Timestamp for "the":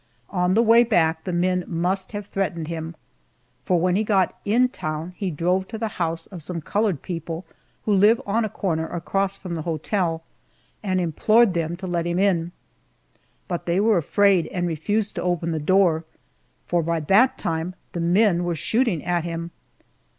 0.55-0.63, 1.25-1.31, 5.77-5.89, 9.53-9.61, 15.51-15.59, 17.91-17.99